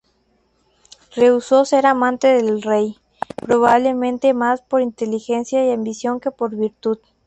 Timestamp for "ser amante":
1.63-2.29